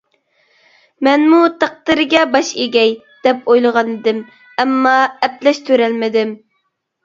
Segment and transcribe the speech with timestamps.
[1.07, 2.97] مەنمۇ تەقدىرگە باش ئېگەي،
[3.29, 4.25] دەپ ئويلىغانىدىم،
[4.65, 6.37] ئەمما ئەپلەشتۈرەلمىدىم.